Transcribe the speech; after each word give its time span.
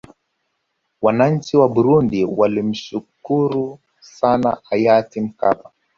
wananchi 1.01 1.57
wa 1.57 1.69
burundi 1.69 2.25
wanamshukuru 2.25 3.79
sana 3.99 4.57
hayati 4.69 5.21
mkapa 5.21 5.71